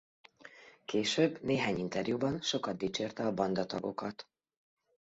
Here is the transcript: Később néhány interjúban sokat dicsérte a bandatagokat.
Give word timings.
Később 0.85 1.41
néhány 1.43 1.77
interjúban 1.77 2.41
sokat 2.41 2.77
dicsérte 2.77 3.23
a 3.25 3.33
bandatagokat. 3.33 4.27